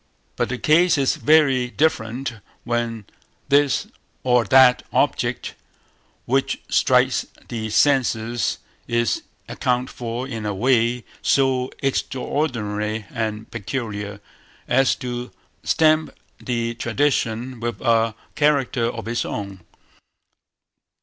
[0.35, 3.05] But the case is very different when
[3.49, 3.85] this
[4.23, 5.53] or that object
[6.25, 14.19] which strikes the senses is accounted for in a way so extraordinary and peculiar,
[14.67, 15.29] as to
[15.63, 16.09] stamp
[16.39, 19.59] the tradition with a character of its own.